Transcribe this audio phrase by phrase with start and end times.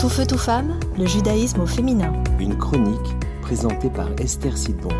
[0.00, 2.12] Tout feu, tout femme, le judaïsme au féminin.
[2.38, 4.90] Une chronique présentée par Esther Sidbon.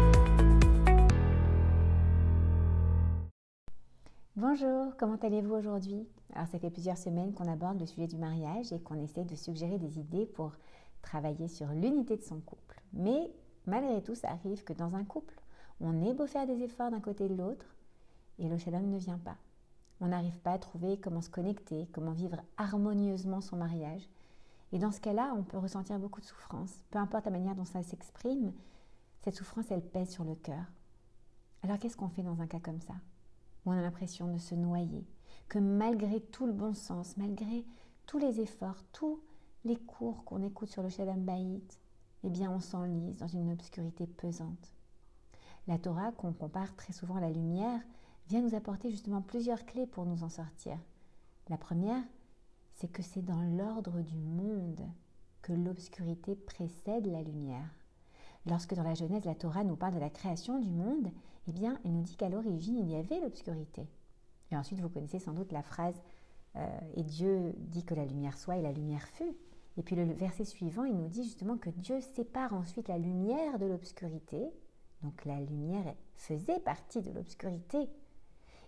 [4.35, 6.05] Bonjour, comment allez-vous aujourd'hui?
[6.35, 9.37] Alors ça fait plusieurs semaines qu'on aborde le sujet du mariage et qu'on essaie de
[9.37, 10.51] suggérer des idées pour
[11.01, 12.83] travailler sur l'unité de son couple.
[12.93, 13.31] Mais
[13.67, 15.41] malgré tout, ça arrive que dans un couple,
[15.81, 17.67] on est beau faire des efforts d'un côté et de l'autre
[18.41, 19.37] et le shalom ne vient pas.
[20.01, 24.09] On n'arrive pas à trouver comment se connecter, comment vivre harmonieusement son mariage.
[24.73, 26.85] Et dans ce cas-là, on peut ressentir beaucoup de souffrance.
[26.91, 28.53] Peu importe la manière dont ça s'exprime,
[29.21, 30.65] cette souffrance, elle pèse sur le cœur.
[31.63, 32.95] Alors qu'est-ce qu'on fait dans un cas comme ça
[33.65, 35.07] Où on a l'impression de se noyer,
[35.49, 37.65] que malgré tout le bon sens, malgré
[38.07, 39.21] tous les efforts, tous
[39.65, 41.81] les cours qu'on écoute sur le Shalom Bayit,
[42.25, 44.73] eh bien on s'enlise dans une obscurité pesante.
[45.67, 47.81] La Torah, qu'on compare très souvent à la lumière,
[48.29, 50.79] vient nous apporter justement plusieurs clés pour nous en sortir.
[51.49, 52.03] La première,
[52.79, 54.87] c'est que c'est dans l'ordre du monde
[55.43, 57.75] que l'obscurité précède la lumière.
[58.47, 61.11] Lorsque dans la Genèse, la Torah nous parle de la création du monde,
[61.49, 63.89] eh bien, elle nous dit qu'à l'origine, il y avait l'obscurité.
[64.53, 66.01] Et ensuite, vous connaissez sans doute la phrase
[66.57, 69.37] euh, Et Dieu dit que la lumière soit et la lumière fut.
[69.77, 73.59] Et puis le verset suivant, il nous dit justement que Dieu sépare ensuite la lumière
[73.59, 74.51] de l'obscurité.
[75.03, 77.89] Donc la lumière faisait partie de l'obscurité.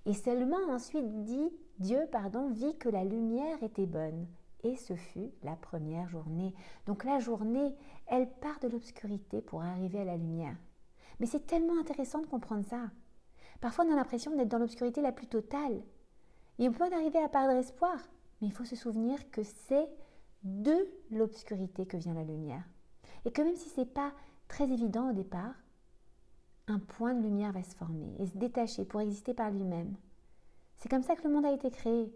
[0.07, 4.27] Et seulement ensuite dit, Dieu, pardon, vit que la lumière était bonne.
[4.63, 6.55] Et ce fut la première journée.
[6.87, 7.75] Donc la journée,
[8.07, 10.57] elle part de l'obscurité pour arriver à la lumière.
[11.19, 12.91] Mais c'est tellement intéressant de comprendre ça.
[13.61, 15.83] Parfois, on a l'impression d'être dans l'obscurité la plus totale.
[16.59, 17.99] Et on peut en arriver à perdre espoir.
[18.41, 19.89] Mais il faut se souvenir que c'est
[20.43, 22.65] de l'obscurité que vient la lumière.
[23.25, 24.13] Et que même si ce n'est pas
[24.49, 25.55] très évident au départ,
[26.71, 29.95] un point de lumière va se former et se détacher pour exister par lui-même.
[30.77, 32.13] C'est comme ça que le monde a été créé.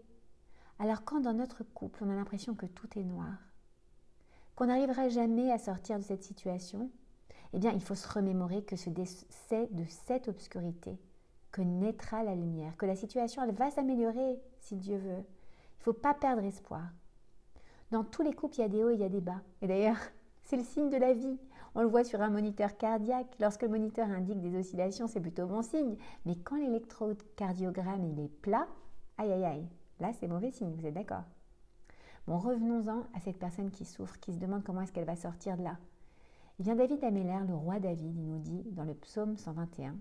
[0.79, 3.37] Alors quand dans notre couple, on a l'impression que tout est noir,
[4.55, 6.89] qu'on n'arrivera jamais à sortir de cette situation,
[7.53, 9.05] eh bien, il faut se remémorer que c'est de
[9.87, 10.99] cette obscurité
[11.51, 15.23] que naîtra la lumière, que la situation, elle va s'améliorer si Dieu veut.
[15.23, 16.83] Il ne faut pas perdre espoir.
[17.91, 19.41] Dans tous les couples, il y a des hauts et il y a des bas.
[19.61, 19.99] Et d'ailleurs,
[20.43, 21.39] c'est le signe de la vie.
[21.77, 23.35] On le voit sur un moniteur cardiaque.
[23.39, 25.97] Lorsque le moniteur indique des oscillations, c'est plutôt bon signe.
[26.25, 28.67] Mais quand l'électrocardiogramme est plat,
[29.17, 29.67] aïe aïe aïe,
[29.99, 31.25] là c'est mauvais signe, vous êtes d'accord?
[32.27, 35.57] Bon, revenons-en à cette personne qui souffre, qui se demande comment est-ce qu'elle va sortir
[35.57, 35.77] de là.
[36.59, 39.95] Eh bien, David Améler, le roi David, il nous dit dans le psaume 121,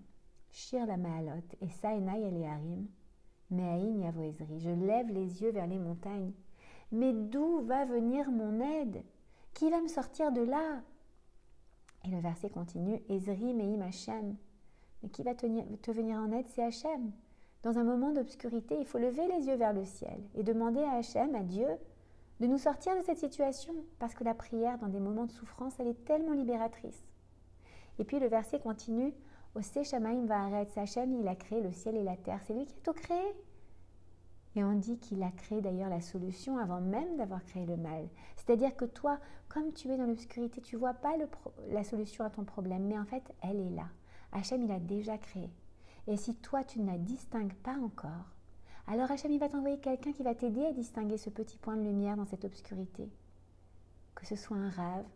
[0.53, 0.95] Shir la
[1.61, 2.87] et Saenai Eleharim,
[3.51, 6.33] Meaïn Yavoezri, je lève les yeux vers les montagnes.
[6.93, 9.03] Mais d'où va venir mon aide?
[9.53, 10.81] Qui va me sortir de là?
[12.05, 14.37] Et le verset continue Ezri Meim Hachem.
[15.03, 17.13] Mais qui va te venir en aide C'est Hachem.
[17.63, 20.97] Dans un moment d'obscurité, il faut lever les yeux vers le ciel et demander à
[20.97, 21.69] Hachem, à Dieu,
[22.41, 25.75] de nous sortir de cette situation, parce que la prière, dans des moments de souffrance,
[25.79, 27.07] elle est tellement libératrice.
[27.99, 29.15] Et puis le verset continue
[29.55, 32.41] Ose Shamaim Va'aretz Hachem, il a créé le ciel et la terre.
[32.45, 33.35] C'est lui qui a tout créé.
[34.57, 38.09] Et on dit qu'il a créé d'ailleurs la solution avant même d'avoir créé le mal.
[38.37, 41.15] C'est-à-dire que toi, comme tu es dans l'obscurité, tu vois pas
[41.71, 43.89] la solution à ton problème, mais en fait, elle est là.
[44.33, 45.51] Hachem, il a déjà créé.
[46.07, 48.35] Et si toi, tu ne la distingues pas encore,
[48.87, 51.83] alors Hachem, il va t'envoyer quelqu'un qui va t'aider à distinguer ce petit point de
[51.83, 53.09] lumière dans cette obscurité.
[54.15, 55.07] Que ce soit un rave,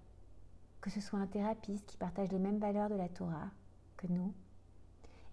[0.81, 3.51] que ce soit un thérapeute qui partage les mêmes valeurs de la Torah
[3.97, 4.33] que nous,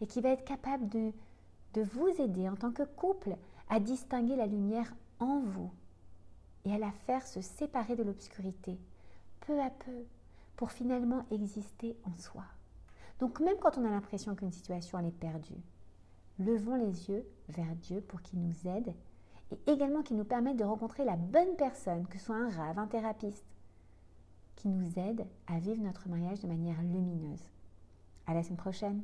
[0.01, 1.13] et qui va être capable de,
[1.75, 3.35] de vous aider en tant que couple
[3.69, 5.71] à distinguer la lumière en vous
[6.63, 8.79] et à la faire se séparer de l'obscurité,
[9.41, 10.05] peu à peu,
[10.55, 12.43] pour finalement exister en soi.
[13.19, 15.61] Donc même quand on a l'impression qu'une situation est perdue,
[16.39, 18.93] levons les yeux vers Dieu pour qu'il nous aide
[19.51, 22.79] et également qu'il nous permette de rencontrer la bonne personne, que ce soit un rave,
[22.79, 23.43] un thérapeute,
[24.55, 27.43] qui nous aide à vivre notre mariage de manière lumineuse.
[28.27, 29.03] À la semaine prochaine.